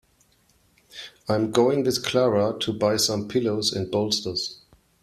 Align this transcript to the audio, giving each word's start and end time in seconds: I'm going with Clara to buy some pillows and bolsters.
I'm 1.29 1.51
going 1.51 1.83
with 1.83 2.03
Clara 2.03 2.57
to 2.61 2.73
buy 2.73 2.97
some 2.97 3.27
pillows 3.27 3.71
and 3.71 3.91
bolsters. 3.91 4.59